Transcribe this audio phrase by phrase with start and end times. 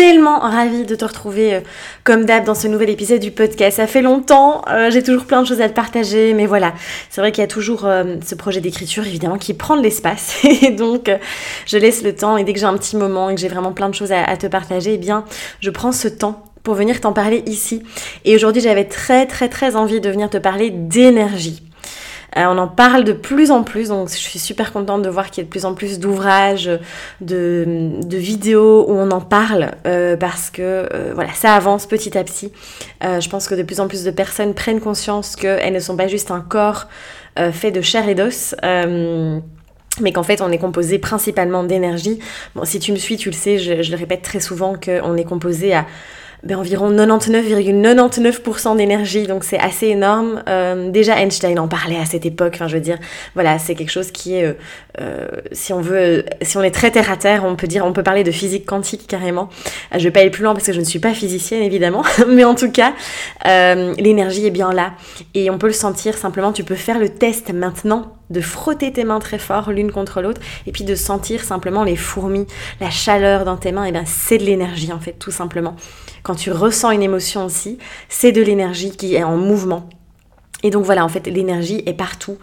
[0.00, 1.60] tellement ravie de te retrouver euh,
[2.04, 3.76] comme d'hab dans ce nouvel épisode du podcast.
[3.76, 6.72] Ça fait longtemps, euh, j'ai toujours plein de choses à te partager, mais voilà,
[7.10, 10.42] c'est vrai qu'il y a toujours euh, ce projet d'écriture évidemment qui prend de l'espace
[10.62, 11.10] et donc
[11.66, 13.72] je laisse le temps et dès que j'ai un petit moment et que j'ai vraiment
[13.72, 15.26] plein de choses à, à te partager, eh bien
[15.60, 17.82] je prends ce temps pour venir t'en parler ici.
[18.24, 21.62] Et aujourd'hui j'avais très très très envie de venir te parler d'énergie.
[22.36, 25.30] Euh, on en parle de plus en plus, donc je suis super contente de voir
[25.30, 26.70] qu'il y a de plus en plus d'ouvrages,
[27.20, 32.24] de, vidéos où on en parle, euh, parce que euh, voilà, ça avance petit à
[32.24, 32.52] petit.
[33.02, 36.08] je pense que de plus en plus de personnes prennent conscience qu'elles ne sont pas
[36.08, 36.86] juste un corps
[37.52, 38.54] fait de chair et d'os
[40.00, 42.20] mais qu'en fait on est composé principalement d'énergie.
[42.54, 45.16] Bon, si tu me suis, tu le sais, je, je le répète très souvent qu'on
[45.16, 45.84] est composé à
[46.42, 50.42] ben, environ 99,99% d'énergie, donc c'est assez énorme.
[50.48, 52.98] Euh, déjà Einstein en parlait à cette époque, enfin je veux dire,
[53.34, 54.54] voilà, c'est quelque chose qui est, euh,
[55.00, 57.92] euh, si on veut, si on est très terre à terre, on peut dire, on
[57.92, 59.50] peut parler de physique quantique carrément.
[59.92, 62.44] je vais pas aller plus loin parce que je ne suis pas physicienne évidemment, mais
[62.44, 62.94] en tout cas,
[63.44, 64.92] l'énergie est bien là
[65.34, 66.52] et on peut le sentir simplement.
[66.52, 70.40] Tu peux faire le test maintenant de frotter tes mains très fort l'une contre l'autre
[70.66, 72.46] et puis de sentir simplement les fourmis,
[72.80, 75.76] la chaleur dans tes mains, et bien c'est de l'énergie en fait tout simplement.
[76.22, 77.78] Quand tu ressens une émotion aussi,
[78.08, 79.88] c'est de l'énergie qui est en mouvement.
[80.62, 82.36] Et donc voilà, en fait, l'énergie est partout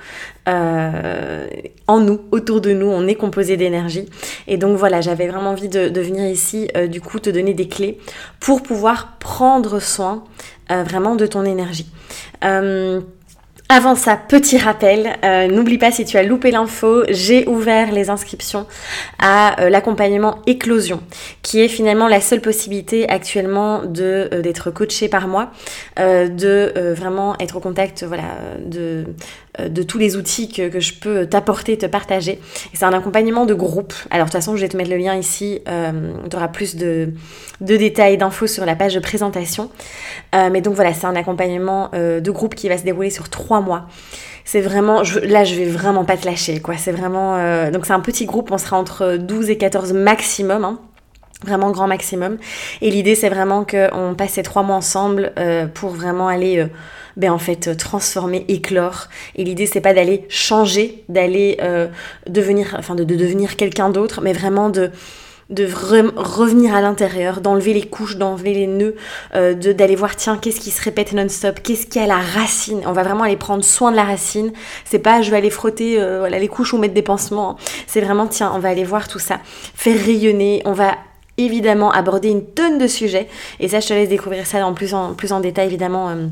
[0.47, 1.47] euh,
[1.87, 4.09] en nous, autour de nous, on est composé d'énergie.
[4.47, 7.67] Et donc voilà, j'avais vraiment envie de, venir ici, euh, du coup, te donner des
[7.67, 7.99] clés
[8.39, 10.23] pour pouvoir prendre soin
[10.71, 11.91] euh, vraiment de ton énergie.
[13.69, 18.09] Avant ça, petit rappel, euh, n'oublie pas si tu as loupé l'info, j'ai ouvert les
[18.09, 18.65] inscriptions
[19.19, 21.01] à euh, l'accompagnement éclosion,
[21.41, 25.51] qui est finalement la seule possibilité actuellement de euh, d'être coaché par moi,
[25.97, 29.03] de vraiment être au contact voilà de
[29.59, 32.39] de tous les outils que, que je peux t'apporter, te partager.
[32.75, 33.91] C'est un accompagnement de groupe.
[34.11, 35.61] Alors de toute façon, je vais te mettre le lien ici.
[35.65, 37.09] tu auras plus de,
[37.61, 39.71] de détails, d'infos sur la page de présentation.
[40.33, 43.87] mais donc voilà, c'est un accompagnement de groupe qui va se dérouler sur trois mois.
[44.45, 46.77] C'est vraiment, là je vais vraiment pas te lâcher, quoi.
[46.77, 50.63] C'est vraiment, euh, donc c'est un petit groupe, on sera entre 12 et 14 maximum.
[50.63, 50.79] Hein.
[51.43, 52.37] vraiment grand maximum.
[52.81, 56.67] Et l'idée, c'est vraiment qu'on passe ces trois mois ensemble euh, pour vraiment aller, euh,
[57.15, 59.07] ben, en fait, transformer, éclore.
[59.35, 61.57] Et l'idée, c'est pas d'aller changer, d'aller
[62.27, 64.91] devenir, enfin, de devenir quelqu'un d'autre, mais vraiment de
[65.49, 68.95] de revenir à l'intérieur, d'enlever les couches, d'enlever les nœuds,
[69.33, 72.81] euh, d'aller voir tiens qu'est-ce qui se répète non-stop, qu'est-ce qui a la racine.
[72.85, 74.51] On va vraiment aller prendre soin de la racine.
[74.85, 77.51] C'est pas je vais aller frotter euh, les couches ou mettre des pansements.
[77.51, 77.55] Hein.
[77.87, 79.39] C'est vraiment tiens on va aller voir tout ça,
[79.73, 80.61] faire rayonner.
[80.65, 80.95] On va
[81.37, 83.27] évidemment aborder une tonne de sujets
[83.59, 86.09] et ça je te laisse découvrir ça en plus en plus en détail évidemment.
[86.09, 86.27] Euh,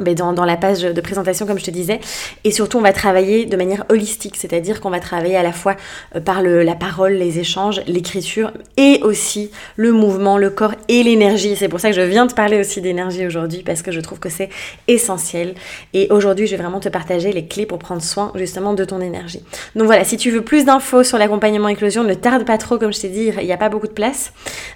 [0.00, 2.00] dans, dans, la page de présentation comme je te disais.
[2.44, 5.76] Et surtout on va travailler de manière holistique c'est-à-dire qu'on va travailler à la fois
[6.14, 11.02] euh, par le, la parole les échanges l'écriture et aussi le mouvement le corps et
[11.02, 11.56] l'énergie.
[11.56, 14.18] C'est pour ça que je viens te parler aussi d'énergie aujourd'hui parce que je trouve
[14.18, 14.48] que c'est
[14.86, 15.54] essentiel.
[15.94, 19.00] Et aujourd'hui je vais vraiment te partager les clés pour prendre soin justement de ton
[19.00, 19.42] énergie.
[19.74, 22.92] Donc voilà si tu veux plus d'infos sur l'accompagnement éclosion ne tarde pas trop comme
[22.92, 24.32] je t'ai dit il n'y a pas beaucoup de place.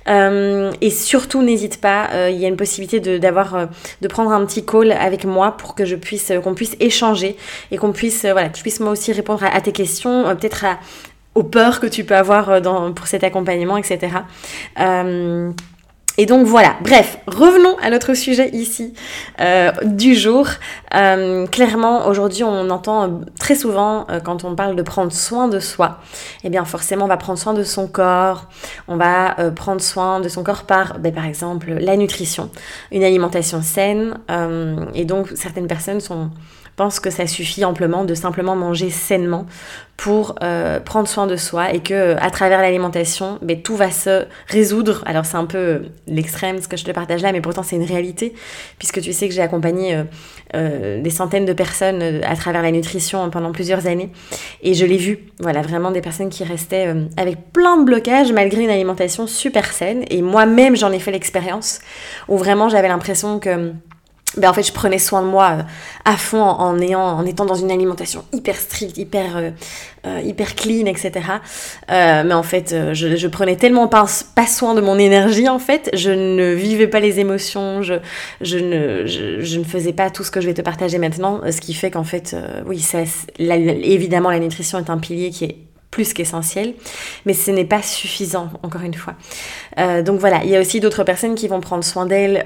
[0.08, 3.68] Euh, et surtout n'hésite pas euh, il y a une possibilité de, d'avoir
[4.00, 6.74] de prendre un petit call avec avec moi pour que je puisse, euh, qu'on puisse
[6.80, 7.36] échanger
[7.70, 10.34] et qu'on puisse, euh, voilà, que je puisse moi aussi répondre à, tes questions, euh,
[10.34, 10.64] peut-être
[11.34, 14.18] aux peurs que tu peux avoir dans, pour cet accompagnement, etc.
[16.18, 18.92] Et donc voilà, bref, revenons à notre sujet ici
[19.84, 20.46] du jour.
[20.90, 26.00] clairement, aujourd'hui, on entend très souvent quand on parle de prendre soin de soi,
[26.44, 28.48] eh bien forcément, on va prendre soin de son corps,
[28.88, 32.50] on va prendre soin de son corps par, ben, par exemple, la nutrition,
[32.90, 34.18] une alimentation saine.
[34.94, 36.30] et donc, certaines personnes sont
[36.76, 39.46] pense que ça suffit amplement de simplement manger sainement
[39.96, 44.24] pour euh, prendre soin de soi et que à travers l'alimentation, ben, tout va se
[44.48, 45.02] résoudre.
[45.06, 47.84] Alors c'est un peu l'extrême ce que je te partage là, mais pourtant c'est une
[47.84, 48.34] réalité
[48.78, 50.04] puisque tu sais que j'ai accompagné euh,
[50.56, 54.10] euh, des centaines de personnes à travers la nutrition pendant plusieurs années
[54.62, 55.20] et je l'ai vu.
[55.38, 60.04] Voilà, vraiment des personnes qui restaient avec plein de blocages malgré une alimentation super saine
[60.10, 61.80] et moi-même j'en ai fait l'expérience
[62.28, 63.72] où vraiment j'avais l'impression que
[64.36, 65.62] ben en fait je prenais soin de moi euh,
[66.04, 69.50] à fond en, ayant, en étant dans une alimentation hyper stricte, hyper, euh,
[70.06, 71.12] euh, hyper clean, etc.
[71.88, 75.90] mais en fait je, je, prenais tellement pas, pas, soin de mon énergie en fait,
[75.94, 77.94] je ne vivais pas les émotions, je,
[78.40, 81.60] je, ne, je, ne faisais pas tout ce que je vais te partager maintenant, ce
[81.60, 82.36] qui fait qu'en fait
[82.66, 83.00] oui, ça,
[83.38, 85.56] évidemment la nutrition est un pilier qui est
[85.92, 86.74] plus qu'essentiel,
[87.26, 89.14] mais ce n'est pas suffisant, encore une fois.
[90.02, 92.44] donc voilà, il y a aussi d'autres personnes qui vont prendre soin d'elles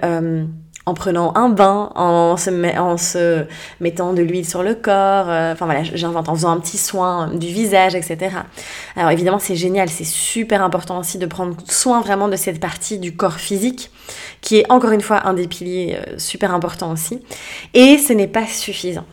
[0.88, 3.44] en prenant un bain, en se, en se
[3.81, 7.34] mettant de l'huile sur le corps, euh, enfin voilà, j'invente, en faisant un petit soin
[7.34, 8.37] du visage, etc.
[8.94, 12.99] Alors évidemment, c'est génial, c'est super important aussi de prendre soin vraiment de cette partie
[13.00, 13.90] du corps physique,
[14.40, 17.20] qui est encore une fois un des piliers euh, super importants aussi.
[17.75, 19.06] Et ce n'est pas suffisant.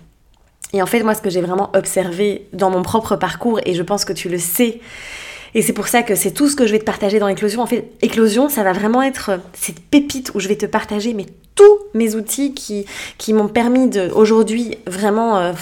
[0.74, 3.84] Et en fait, moi, ce que j'ai vraiment observé dans mon propre parcours, et je
[3.84, 4.80] pense que tu le sais,
[5.56, 7.62] et c'est pour ça que c'est tout ce que je vais te partager dans Éclosion.
[7.62, 11.14] En fait, Éclosion, ça va vraiment être euh, cette pépite où je vais te partager
[11.14, 12.86] mais tous mes outils qui,
[13.20, 15.54] qui m'ont permis aujourd'hui vraiment euh,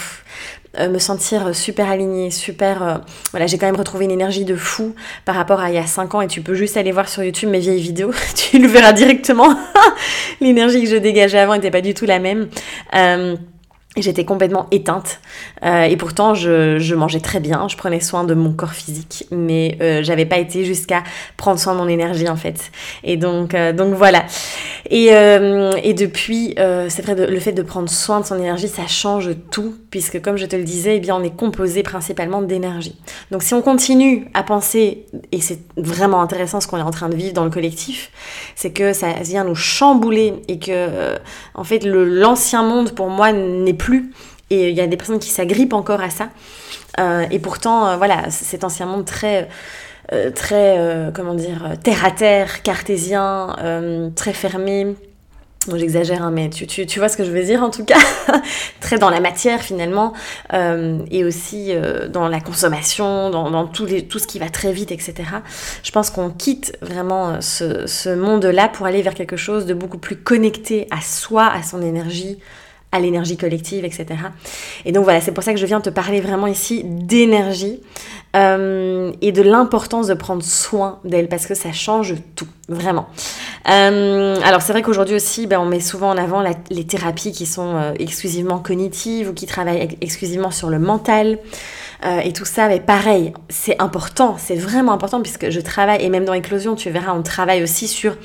[0.80, 3.02] euh, me sentir super alignée, super...
[3.32, 5.86] voilà, j'ai quand même retrouvé une énergie de fou par rapport à il y a
[5.86, 8.70] 5 ans et tu peux juste aller voir sur YouTube mes vieilles vidéos, tu le
[8.70, 9.54] verras directement.
[10.40, 12.48] L'énergie que je dégageais avant n'était pas du tout la même.
[13.98, 15.20] J'étais complètement éteinte
[15.66, 19.28] euh, et pourtant je, je, mangeais très bien, je prenais soin de mon corps physique,
[19.32, 21.04] mais euh, j'avais pas été jusqu'à
[21.36, 22.72] prendre soin de mon énergie en fait.
[23.04, 24.24] Et donc euh, donc voilà.
[24.90, 29.30] Et, et depuis, c'est vrai, le fait de prendre soin de son énergie, ça change
[29.50, 33.00] tout, puisque comme je te le disais, eh bien on est composé principalement d'énergie.
[33.30, 37.08] Donc si on continue à penser, et c'est vraiment intéressant ce qu'on est en train
[37.08, 38.12] de vivre dans le collectif,
[38.56, 41.18] c'est que ça vient nous chambouler et que
[41.54, 44.12] en fait l'ancien monde pour moi n'est plus.
[44.52, 46.30] Et il y a des personnes qui s'agrippent encore à ça.
[47.00, 49.48] Euh, et pourtant, euh, voilà, cet ancien monde très,
[50.12, 50.78] euh, très,
[51.14, 53.56] comment dire, terre à terre, cartésien,
[54.16, 54.96] très fermé.
[55.68, 57.86] Bon, j'exagère, hein, mais tu, tu, tu, vois ce que je veux dire en tout
[57.86, 58.00] cas.
[58.82, 60.12] très dans la matière finalement,
[60.52, 61.72] et aussi
[62.10, 65.14] dans la consommation, dans, dans tout, les, tout, ce qui va très vite, etc.
[65.84, 70.00] Je pense qu'on quitte vraiment ce, ce monde-là pour aller vers quelque chose de beaucoup
[70.00, 72.40] plus connecté à soi, à son énergie,
[72.92, 74.08] à l'énergie collective, etc.
[74.86, 77.80] Et donc voilà, c'est pour ça que je viens te parler vraiment ici d'énergie
[78.36, 83.08] euh, et de l'importance de prendre soin d'elle parce que ça change tout, vraiment.
[83.70, 87.46] Euh, alors c'est vrai qu'aujourd'hui aussi, ben, on met souvent en avant les thérapies qui
[87.46, 91.40] sont euh, exclusivement cognitives ou qui travaillent exclusivement sur le mental.
[92.24, 96.26] et tout ça, mais pareil, c'est important, c'est vraiment important puisque je travaille, et même
[96.26, 98.16] dans Éclosion, tu verras, on travaille aussi sur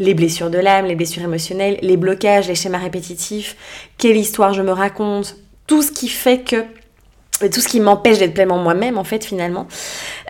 [0.00, 3.54] les blessures de l'âme, les blessures émotionnelles, les blocages, les schémas répétitifs,
[3.98, 5.36] quelle histoire je me raconte,
[5.66, 9.24] tout ce qui fait que, euh, tout ce qui m'empêche d'être pleinement moi-même en fait
[9.24, 9.68] finalement.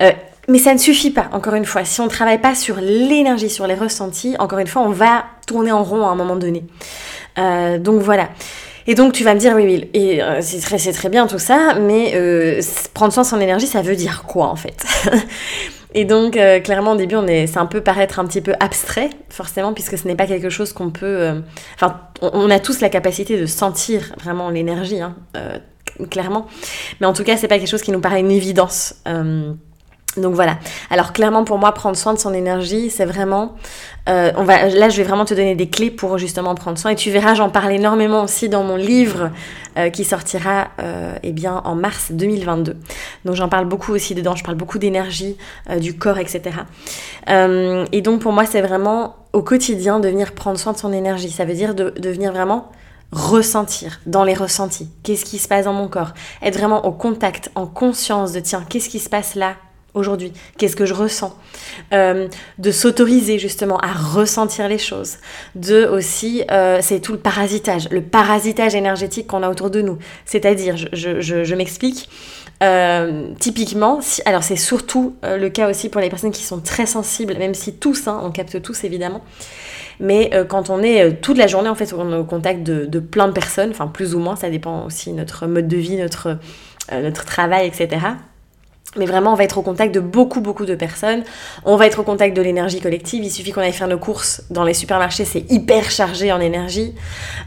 [0.03, 0.11] Euh,
[0.49, 1.85] mais ça ne suffit pas, encore une fois.
[1.85, 5.25] Si on ne travaille pas sur l'énergie, sur les ressentis, encore une fois, on va
[5.47, 6.65] tourner en rond à un moment donné.
[7.39, 8.29] Euh, donc voilà.
[8.89, 12.19] Et donc tu vas me dire, oui, oui, et c'est très, bien tout ça, mais
[12.93, 14.85] prendre soin son énergie, ça veut dire quoi en fait?
[15.95, 18.55] Et donc, euh, clairement, au début, on est, ça un peu paraître un petit peu
[18.61, 21.07] abstrait, forcément, puisque ce n'est pas quelque chose qu'on peut.
[21.07, 21.41] Euh,
[21.75, 25.59] enfin, on, a tous la capacité de sentir vraiment l'énergie, hein, euh,
[26.09, 26.47] clairement.
[27.01, 29.03] Mais en tout cas, c'est pas quelque chose qui nous paraît une évidence.
[30.17, 30.59] Donc voilà.
[30.91, 33.55] Alors clairement pour moi prendre soin de son énergie, c'est vraiment
[34.09, 36.91] euh, on va là je vais vraiment te donner des clés pour justement prendre soin
[36.91, 39.31] et tu verras j'en parle énormément aussi dans mon livre
[39.79, 42.77] euh, qui sortira euh, eh bien en mars 2022.
[43.25, 45.37] Donc j'en parle beaucoup aussi dedans, je parle beaucoup d'énergie,
[45.79, 46.57] du corps, etc.
[47.29, 51.31] et donc pour moi c'est vraiment au quotidien de venir prendre soin de son énergie.
[51.31, 52.73] Ça veut dire de, de venir vraiment
[53.13, 54.89] ressentir dans les ressentis.
[55.03, 56.15] Qu'est-ce qui se passe dans mon corps?
[56.43, 59.55] Être vraiment au contact, en conscience de tiens, qu'est-ce qui se passe là
[59.95, 61.37] aujourd'hui Qu'est-ce que je ressens
[61.93, 62.29] euh,
[62.59, 65.17] De s'autoriser justement à ressentir les choses.
[65.55, 69.99] De aussi, euh, c'est tout le parasitage, le parasitage énergétique qu'on a autour de nous.
[70.25, 72.09] C'est-à-dire, je, m'explique.
[72.63, 77.37] Euh, typiquement, alors c'est surtout le cas aussi pour les personnes qui sont très sensibles,
[77.39, 79.23] même si tous, hein, on capte tous évidemment,
[79.99, 82.99] mais quand on est toute la journée en fait, on est au contact de, de,
[82.99, 86.39] plein de personnes, enfin plus ou moins, ça dépend aussi notre mode de vie, notre,
[86.93, 87.99] notre travail, etc.
[88.97, 91.23] Mais vraiment, on va être au contact de beaucoup, beaucoup de personnes.
[91.65, 93.23] On va être au contact de l'énergie collective.
[93.23, 96.95] Il suffit qu'on aille faire nos courses dans les supermarchés, c'est hyper chargé en énergie.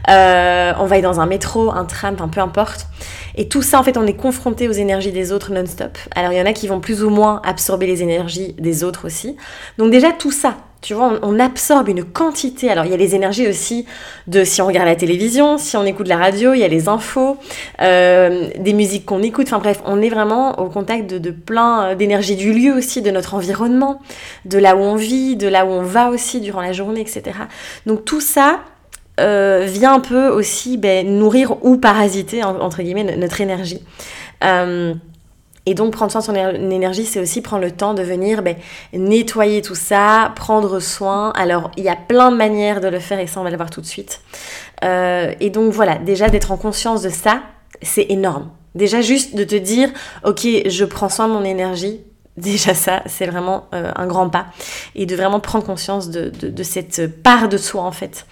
[0.08, 2.86] Euh, on va être dans un métro, un tram, enfin peu importe.
[3.34, 5.98] Et tout ça, en fait, on est confronté aux énergies des autres non-stop.
[6.14, 9.04] Alors, il y en a qui vont plus ou moins absorber les énergies des autres
[9.04, 9.36] aussi.
[9.76, 12.70] Donc déjà, tout ça, tu vois, on, absorbe une quantité.
[12.70, 13.86] Alors, il y a les énergies aussi
[14.26, 16.90] de si on regarde la télévision, si on écoute la radio, il y a les
[16.90, 17.38] infos,
[17.80, 19.46] euh, des musiques qu'on écoute.
[19.46, 23.10] Enfin bref, on est vraiment au contact de, plein euh, d'énergie du lieu aussi, de
[23.10, 24.02] notre environnement,
[24.44, 27.22] de là où on vit, de là où on va aussi durant la journée, etc.
[27.86, 28.60] Donc tout ça,
[29.16, 33.80] vient un peu aussi ben, nourrir ou parasiter, entre guillemets, notre énergie.
[35.66, 36.34] Et donc prendre soin de son
[36.70, 38.56] énergie, c'est aussi prendre le temps de venir ben,
[38.92, 41.32] nettoyer tout ça, prendre soin.
[41.36, 43.56] Alors il y a plein de manières de le faire et ça on va le
[43.56, 44.20] voir tout de suite.
[44.84, 47.42] Euh, et donc voilà, déjà d'être en conscience de ça,
[47.80, 48.50] c'est énorme.
[48.74, 49.90] Déjà juste de te dire,
[50.24, 52.00] ok, je prends soin de mon énergie,
[52.36, 54.46] Déjà ça, c'est vraiment euh, un grand pas.
[54.96, 58.26] Et de vraiment prendre conscience de, cette part de soi en fait.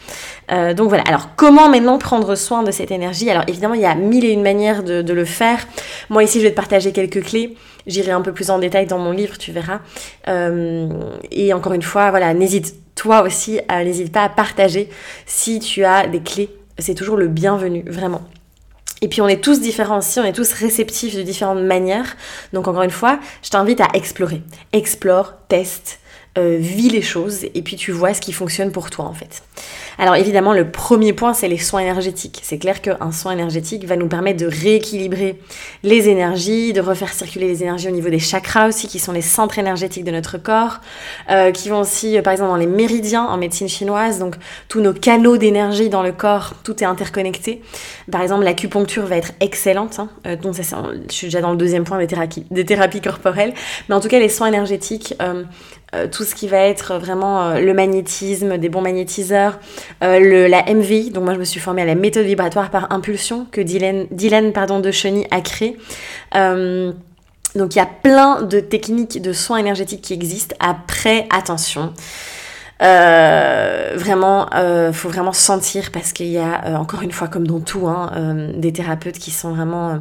[0.50, 3.30] Euh, donc voilà, alors comment maintenant prendre soin de cette énergie?
[3.30, 5.68] Alors évidemment, il y a mille et une manières de, de, le faire.
[6.10, 7.56] Moi ici, je vais te partager quelques clés.
[7.86, 9.80] J'irai un peu plus en détail dans mon livre, tu verras.
[10.26, 10.88] Euh,
[11.30, 14.88] et encore une fois, voilà, n'hésite toi aussi, n'hésite pas à partager
[15.26, 16.50] si tu as des clés.
[16.78, 18.22] C'est toujours le bienvenu, vraiment.
[19.02, 22.16] Et puis on est tous différents aussi, on est tous réceptifs de différentes manières.
[22.52, 24.42] Donc encore une fois, je t'invite à explorer.
[24.72, 25.98] Explore, teste,
[26.38, 29.42] euh, vis les choses et puis tu vois ce qui fonctionne pour toi en fait.
[29.98, 32.40] Alors évidemment, le premier point, c'est les soins énergétiques.
[32.42, 35.38] C'est clair qu'un soin énergétique va nous permettre de rééquilibrer
[35.82, 39.20] les énergies, de refaire circuler les énergies au niveau des chakras aussi, qui sont les
[39.20, 40.80] centres énergétiques de notre corps,
[41.30, 44.36] euh, qui vont aussi, euh, par exemple, dans les méridiens en médecine chinoise, donc
[44.68, 47.60] tous nos canaux d'énergie dans le corps, tout est interconnecté.
[48.10, 49.98] Par exemple, l'acupuncture va être excellente.
[49.98, 50.08] Hein.
[50.36, 53.52] Donc ça, je suis déjà dans le deuxième point des thérapies corporelles.
[53.88, 55.14] Mais en tout cas, les soins énergétiques,
[56.10, 59.58] tout ce qui va être vraiment le magnétisme, des bons magnétiseurs,
[60.02, 62.92] euh, le, la MVI, donc moi je me suis formée à la méthode vibratoire par
[62.92, 65.76] impulsion que Dylan, Dylan pardon, de Cheny a créé.
[66.34, 66.92] Euh,
[67.54, 70.56] donc il y a plein de techniques de soins énergétiques qui existent.
[70.60, 71.92] Après, attention.
[72.82, 77.60] Euh, vraiment, euh, faut vraiment sentir parce qu'il y a encore une fois comme dans
[77.60, 78.10] tout, hein,
[78.56, 80.00] des thérapeutes qui sont vraiment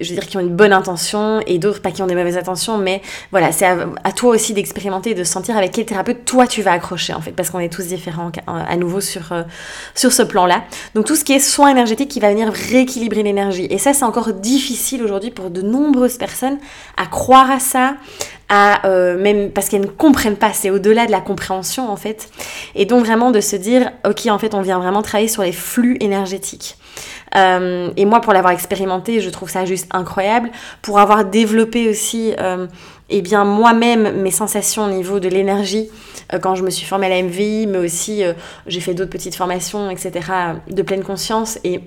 [0.00, 2.36] je veux dire, qui ont une bonne intention et d'autres pas qui ont des mauvaises
[2.36, 6.46] intentions, mais voilà, c'est à, toi aussi d'expérimenter et de sentir avec quel thérapeute toi
[6.46, 9.42] tu vas accrocher en fait, parce qu'on est tous différents à nouveau sur, euh,
[9.94, 10.62] sur ce plan-là.
[10.94, 13.66] Donc tout ce qui est soin énergétique qui va venir rééquilibrer l'énergie.
[13.70, 16.58] Et ça, c'est encore difficile aujourd'hui pour de nombreuses personnes
[16.96, 17.94] à croire à ça,
[18.48, 22.28] à euh, même parce qu'elles ne comprennent pas, c'est au-delà de la compréhension en fait.
[22.74, 25.52] Et donc vraiment de se dire, ok, en fait, on vient vraiment travailler sur les
[25.52, 26.76] flux énergétiques.
[27.36, 30.50] Euh, et moi, pour l'avoir expérimenté, je trouve ça juste incroyable.
[30.82, 32.66] Pour avoir développé aussi, euh,
[33.10, 35.88] eh bien, moi-même, mes sensations au niveau de l'énergie
[36.32, 38.22] euh, quand je me suis formée à la MVI, mais aussi
[38.66, 40.12] j'ai fait d'autres petites formations, etc.,
[40.68, 41.58] de pleine conscience.
[41.64, 41.80] Et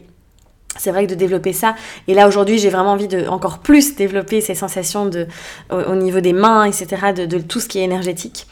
[0.78, 1.76] c'est vrai que de développer ça.
[2.08, 5.28] Et là, aujourd'hui, j'ai vraiment envie de encore plus développer ces sensations de,
[5.70, 8.48] au, niveau des mains, etc., de, de, tout ce qui est énergétique.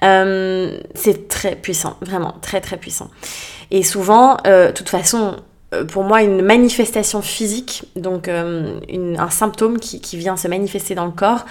[0.00, 3.10] c'est très puissant, vraiment, très, très puissant.
[3.72, 5.36] Et souvent, de toute façon, euh,
[5.82, 8.78] pour moi une manifestation physique, donc euh,
[9.18, 11.44] un symptôme qui, vient se manifester dans le corps,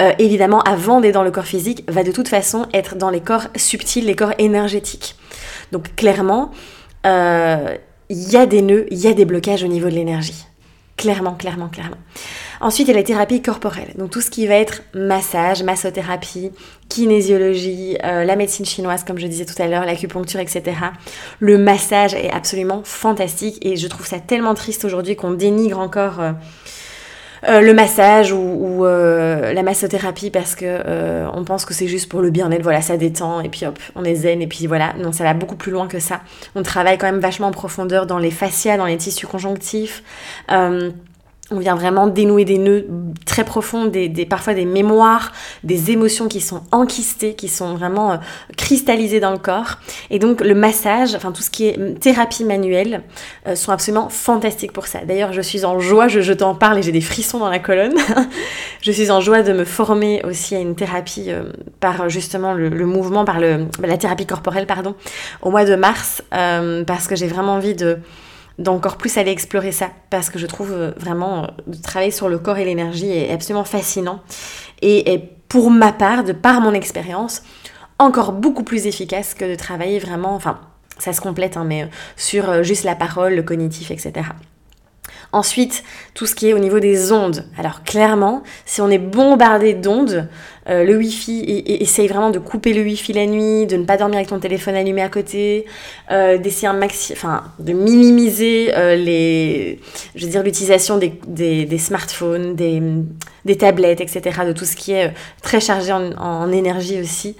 [0.00, 3.20] euh, évidemment avant d'être dans le corps physique, va de toute façon être dans les
[3.20, 5.14] corps subtils, les corps énergétiques.
[5.70, 6.50] Donc clairement,
[7.04, 10.44] il y a des nœuds, il y a des blocages au niveau de l'énergie.
[10.96, 11.96] Clairement, clairement, clairement.
[12.60, 13.92] Ensuite, il y a la thérapie corporelle.
[13.96, 16.50] Donc tout ce qui va être massage, massothérapie,
[16.88, 20.62] kinésiologie, euh, la médecine chinoise, comme je disais tout à l'heure, l'acupuncture, etc.
[21.38, 26.20] Le massage est absolument fantastique et je trouve ça tellement triste aujourd'hui qu'on dénigre encore...
[26.20, 26.32] Euh,
[27.48, 30.82] euh, le massage ou, la massothérapie parce que
[31.32, 34.02] on pense que c'est juste pour le bien-être, voilà, ça détend et puis hop, on
[34.02, 34.94] est zen et puis voilà.
[34.98, 36.20] Non, ça va beaucoup plus loin que ça.
[36.56, 40.02] On travaille quand même vachement en profondeur dans les fascias, dans les tissus conjonctifs
[41.50, 42.86] on vient vraiment dénouer des nœuds
[43.24, 45.32] très profonds, des, parfois des mémoires,
[45.64, 48.16] des émotions qui sont enquistées, qui sont vraiment euh,
[48.56, 49.78] cristallisées dans le corps.
[50.10, 53.02] Et donc le massage, enfin tout ce qui est thérapie manuelle,
[53.46, 55.00] euh, sont absolument fantastiques pour ça.
[55.06, 57.94] D'ailleurs, je suis en joie, je, t'en parle et j'ai des frissons dans la colonne.
[58.82, 61.44] je suis en joie de me former aussi à une thérapie euh,
[61.80, 64.94] par justement le, mouvement, par le, la thérapie corporelle, pardon,
[65.42, 67.98] au mois de mars, parce que j'ai vraiment envie de
[68.58, 72.28] d'encore plus aller explorer ça parce que je trouve euh, vraiment euh, de travailler sur
[72.28, 74.20] le corps et l'énergie est absolument fascinant
[74.82, 77.42] et, pour ma part, de par mon expérience,
[77.98, 80.60] encore beaucoup plus efficace que de travailler vraiment, enfin
[80.98, 81.86] ça se complète, hein, mais euh,
[82.16, 84.26] sur juste la parole, le cognitif, etc.
[85.30, 87.44] Ensuite, tout ce qui est au niveau des ondes.
[87.58, 90.26] Alors clairement, si on est bombardé d'ondes,
[90.70, 94.16] euh, le Wi-Fi, essaye vraiment de couper le Wi-Fi la nuit, de ne pas dormir
[94.16, 95.66] avec ton téléphone allumé à côté,
[96.10, 99.80] euh, d'essayer un maxi, enfin, de minimiser euh, les,
[100.14, 102.82] je veux dire, l'utilisation des, smartphones, des,
[103.44, 107.36] des, tablettes, etc., de tout ce qui est très chargé en, en énergie aussi.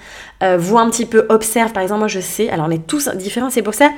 [0.59, 3.50] vois un petit peu, observe, par exemple, moi je sais, alors on est tous différents,
[3.50, 3.90] c'est pour ça,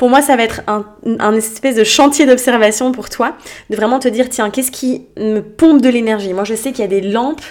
[0.00, 0.86] pour moi, ça va être un,
[1.18, 3.36] un espèce de chantier d'observation pour toi,
[3.68, 6.32] de vraiment te dire, tiens, qu'est-ce qui me pompe de l'énergie?
[6.32, 7.42] Moi, je sais qu'il y a des lampes,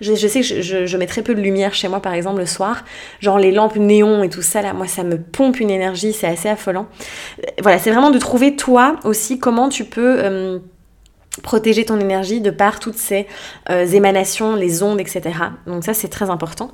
[0.00, 2.46] je, sais que je, je, mets très peu de lumière chez moi, par exemple, le
[2.46, 2.86] soir,
[3.20, 6.26] genre les lampes néons et tout ça, là, moi, ça me pompe une énergie, c'est
[6.26, 6.86] assez affolant.
[7.60, 10.16] Voilà, c'est vraiment de trouver, toi aussi, comment tu peux...
[10.18, 10.60] Euh,
[11.42, 13.26] protéger ton énergie de par toutes ces
[13.70, 15.22] euh, émanations, les ondes, etc.
[15.66, 16.70] Donc ça, c'est très important.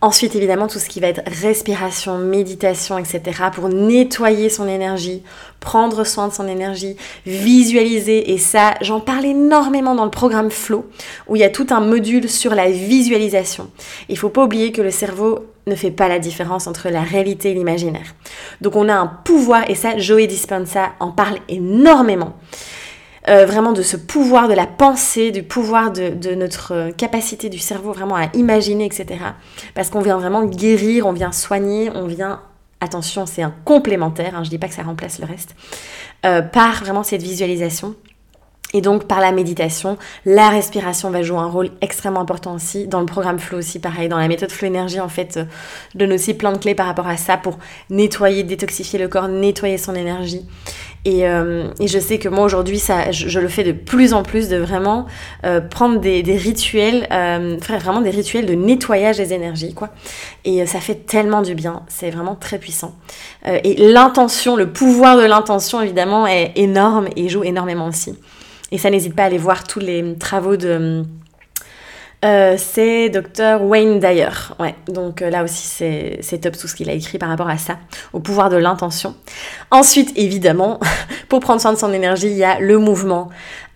[0.00, 3.22] Ensuite, évidemment, tout ce qui va être respiration, méditation, etc.
[3.52, 5.22] pour nettoyer son énergie,
[5.60, 8.32] prendre soin de son énergie, visualiser.
[8.32, 10.86] Et ça, j'en parle énormément dans le programme Flow,
[11.28, 13.70] où il y a tout un module sur la visualisation.
[14.08, 17.50] Il faut pas oublier que le cerveau ne fait pas la différence entre la réalité
[17.50, 18.14] et l'imaginaire.
[18.60, 22.34] Donc on a un pouvoir, et ça, Joey Dispenza en parle énormément.
[23.26, 27.58] Euh, vraiment de ce pouvoir de la pensée, du pouvoir de, notre euh, capacité du
[27.58, 29.06] cerveau vraiment à imaginer, etc.
[29.74, 32.42] Parce qu'on vient vraiment guérir, on vient soigner, on vient,
[32.82, 35.56] attention, c'est un complémentaire, hein, je dis pas que ça remplace le reste,
[36.26, 37.94] euh, par vraiment cette visualisation.
[38.74, 42.86] Et donc par la méditation, la respiration va jouer un rôle extrêmement important aussi.
[42.86, 45.40] Dans le programme Flow aussi, pareil, dans la méthode Flow Énergie, en fait,
[45.92, 49.28] je donne aussi plein de clés par rapport à ça pour nettoyer, détoxifier le corps,
[49.28, 50.44] nettoyer son énergie.
[51.06, 54.48] Euh, et, je sais que moi aujourd'hui, ça, je, le fais de plus en plus,
[54.48, 55.06] de vraiment
[55.44, 59.90] euh, prendre des, rituels, euh, vraiment des rituels de nettoyage des énergies, quoi.
[60.44, 62.94] Et ça fait tellement du bien, c'est vraiment très puissant.
[63.46, 68.14] et l'intention, le pouvoir de l'intention, évidemment, est énorme et joue énormément aussi.
[68.74, 71.04] Et ça, n'hésite pas à aller voir tous les travaux de
[72.24, 74.30] euh, c'est Dr Wayne Dyer.
[74.58, 77.56] Ouais, donc euh, là aussi c'est top tout ce qu'il a écrit par rapport à
[77.56, 77.78] ça,
[78.12, 79.14] au pouvoir de l'intention.
[79.70, 80.80] Ensuite, évidemment,
[81.28, 83.28] pour prendre soin de son énergie, il y a le mouvement.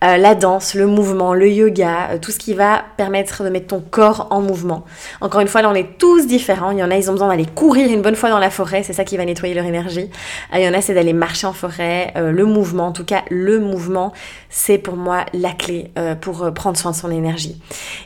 [0.03, 3.67] Euh, la danse, le mouvement, le yoga, euh, tout ce qui va permettre de mettre
[3.67, 4.85] ton corps en mouvement.
[5.19, 6.71] Encore une fois, là on est tous différents.
[6.71, 8.81] Il y en a, ils ont besoin d'aller courir une bonne fois dans la forêt,
[8.83, 10.09] c'est ça qui va nettoyer leur énergie.
[10.53, 12.13] Euh, il y en a, c'est d'aller marcher en forêt.
[12.15, 14.13] le mouvement, en tout cas, le mouvement,
[14.49, 15.91] c'est pour moi la clé
[16.21, 17.61] pour prendre soin de son énergie.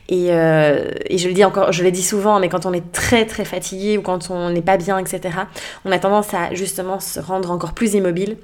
[0.09, 3.25] Et, et je le dis encore, je le dis souvent, mais quand on est très
[3.25, 5.35] très fatigué ou quand on n'est pas bien, etc.,
[5.85, 8.38] on a tendance à justement se rendre encore plus immobile.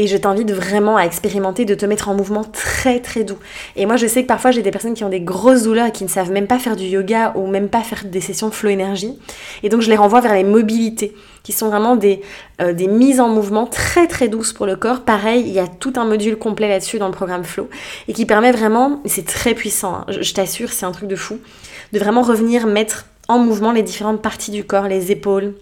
[0.00, 3.36] Et je t'invite vraiment à expérimenter de te mettre en mouvement très très doux.
[3.76, 5.92] Et moi je sais que parfois j'ai des personnes qui ont des grosses douleurs et
[5.92, 8.70] qui ne savent même pas faire du yoga ou même pas faire des sessions flow
[8.70, 9.18] énergie.
[9.62, 12.22] Et donc je les renvoie vers les mobilités, qui sont vraiment des,
[12.62, 15.00] euh, des mises en mouvement très très douces pour le corps.
[15.00, 17.68] Pareil, il y a tout un module complet là-dessus dans le programme flow
[18.08, 21.40] et qui permet vraiment, c'est très puissant, hein, je t'assure, c'est un truc de fou,
[21.92, 25.52] de vraiment revenir mettre en mouvement les différentes parties du corps, les épaules,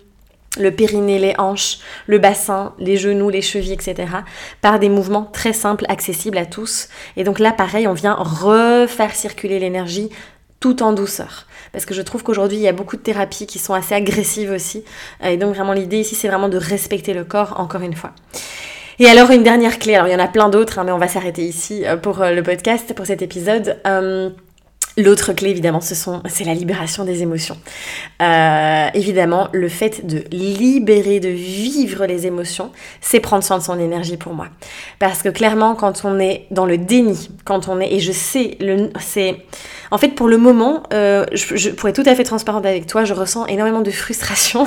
[0.59, 4.07] le périnée, les hanches, le bassin, les genoux, les chevilles, etc.
[4.61, 6.89] par des mouvements très simples, accessibles à tous.
[7.17, 10.11] Et donc là, pareil, on vient refaire circuler l'énergie
[10.61, 11.47] tout en douceur.
[11.73, 14.51] Parce que je trouve qu'aujourd'hui, il y a beaucoup de thérapies qui sont assez agressives
[14.51, 14.85] aussi.
[15.23, 18.13] Et donc vraiment, l'idée ici, c'est vraiment de respecter le corps, encore une fois.
[18.99, 20.99] Et alors, une dernière clé, alors il y en a plein d'autres, hein, mais on
[20.99, 23.79] va s'arrêter ici euh, pour euh, le podcast, pour cet épisode.
[23.87, 24.31] Euh,
[24.99, 27.57] L'autre clé, évidemment, c'est la libération des émotions.
[28.21, 33.79] Euh, évidemment, le fait de libérer, de vivre les émotions, c'est prendre soin de son
[33.79, 34.49] énergie pour moi.
[34.99, 38.57] Parce que clairement, quand on est dans le déni, quand on est, et je sais,
[38.59, 39.37] le, c'est,
[39.93, 43.05] en fait, pour le moment, euh, je, pour être tout à fait transparente avec toi,
[43.05, 44.65] je ressens énormément de frustration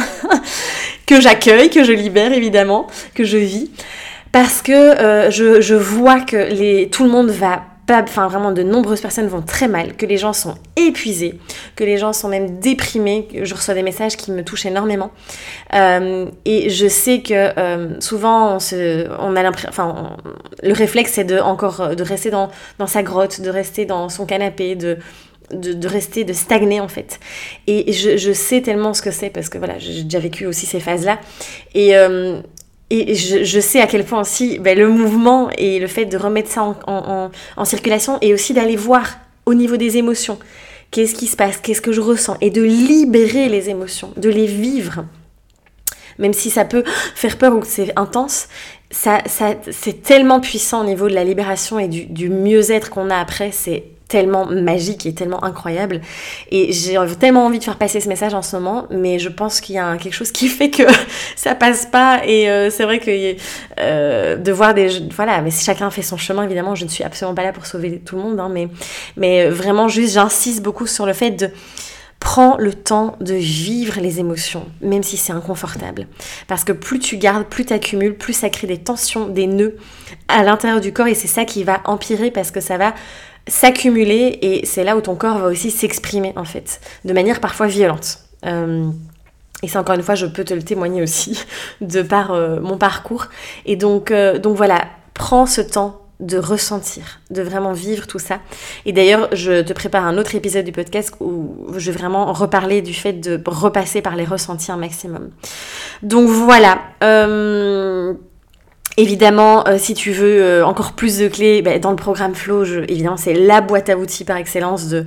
[1.07, 3.69] que j'accueille, que je libère évidemment, que je vis.
[4.31, 9.27] Parce que euh, je, vois que tout le monde va enfin vraiment de nombreuses personnes
[9.27, 11.39] vont très mal, que les gens sont épuisés,
[11.75, 13.27] que les gens sont même déprimés.
[13.43, 15.11] Je reçois des messages qui me touchent énormément.
[15.73, 18.57] Euh, et je sais que euh, souvent
[19.19, 20.17] on, a l'impression, enfin
[20.63, 22.49] le réflexe c'est de encore de rester dans,
[22.87, 24.97] sa grotte, de rester dans son canapé, de
[25.51, 27.19] de, rester, de stagner en fait.
[27.67, 30.65] Et je, je sais tellement ce que c'est parce que voilà, j'ai déjà vécu aussi
[30.65, 31.19] ces phases-là.
[31.75, 32.41] Et, euh,
[32.91, 36.49] et je, sais à quel point aussi ben, le mouvement et le fait de remettre
[36.49, 40.37] ça en, circulation et aussi d'aller voir au niveau des émotions.
[40.91, 42.35] Qu'est-ce qui se passe, qu'est-ce que je ressens?
[42.41, 45.05] Et de libérer les émotions, de les vivre.
[46.19, 46.83] Même si ça peut
[47.15, 48.49] faire peur ou que c'est intense,
[48.91, 53.51] ça, c'est tellement puissant au niveau de la libération et du, mieux-être qu'on a après,
[54.11, 56.01] tellement magique et tellement incroyable.
[56.51, 59.61] Et j'ai tellement envie de faire passer ce message en ce moment, mais je pense
[59.61, 60.83] qu'il y a quelque chose qui fait que
[61.37, 62.21] ça passe pas.
[62.25, 63.35] Et euh, c'est vrai que
[63.79, 64.89] euh, de voir des...
[65.15, 67.99] Voilà, mais chacun fait son chemin, évidemment, je ne suis absolument pas là pour sauver
[67.99, 68.67] tout le monde, hein, mais,
[69.15, 71.49] mais vraiment juste, j'insiste beaucoup sur le fait de...
[72.19, 76.05] Prends le temps de vivre les émotions, même si c'est inconfortable.
[76.47, 79.75] Parce que plus tu gardes, plus tu accumules, plus ça crée des tensions, des nœuds
[80.27, 82.93] à l'intérieur du corps et c'est ça qui va empirer parce que ça va
[83.47, 87.67] s'accumuler et c'est là où ton corps va aussi s'exprimer en fait, de manière parfois
[87.67, 88.19] violente.
[88.45, 88.89] Euh,
[89.63, 91.43] Et c'est encore une fois, je peux te le témoigner aussi
[91.81, 93.27] de par mon parcours.
[93.65, 98.39] Et donc, donc voilà, prends ce temps de ressentir, de vraiment vivre tout ça.
[98.85, 102.81] Et d'ailleurs, je te prépare un autre épisode du podcast où je vais vraiment reparler
[102.81, 105.31] du fait de repasser par les ressentis un maximum.
[106.03, 106.79] Donc voilà.
[107.03, 108.13] Euh,
[108.97, 112.65] Évidemment, euh, si tu veux euh, encore plus de clés, ben, dans le programme Flow,
[112.65, 115.05] évidemment, c'est la boîte à outils par excellence de,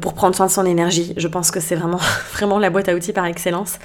[0.00, 1.14] pour prendre soin de son énergie.
[1.16, 2.00] Je pense que c'est vraiment,
[2.32, 3.78] vraiment la boîte à outils par excellence.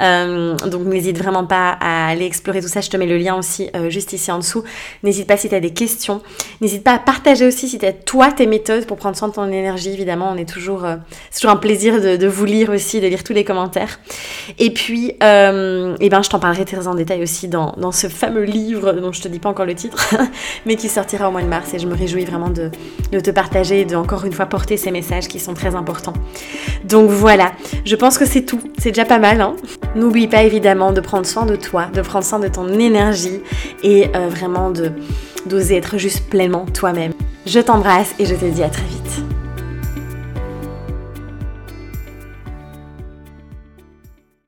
[0.00, 2.80] donc, n'hésite vraiment pas à aller explorer tout ça.
[2.80, 4.64] Je te mets le lien aussi juste ici en dessous.
[5.02, 6.22] N'hésite pas si tu as des questions.
[6.60, 9.34] N'hésite pas à partager aussi si tu as toi tes méthodes pour prendre soin de
[9.34, 9.90] ton énergie.
[9.90, 10.86] Évidemment, on est toujours,
[11.30, 14.00] c'est toujours un plaisir de, de, vous lire aussi, de lire tous les commentaires.
[14.58, 18.44] Et puis, eh ben, je t'en parlerai très en détail aussi dans, dans ce fameux
[18.44, 20.14] livre dont je te dis pas encore le titre,
[20.66, 21.74] mais qui sortira au mois de mars.
[21.74, 22.70] Et je me réjouis vraiment de,
[23.20, 26.14] te partager et de encore une fois porter ces messages qui très importants.
[26.84, 27.52] Donc voilà,
[27.84, 28.60] je pense que c'est tout.
[28.78, 29.40] C'est déjà pas mal.
[29.40, 29.56] Hein
[29.94, 33.40] N'oublie pas évidemment de prendre soin de toi, de prendre soin de ton énergie
[33.82, 34.92] et euh, vraiment de
[35.46, 37.12] d'oser être juste pleinement toi-même.
[37.46, 39.23] Je t'embrasse et je te dis à très vite.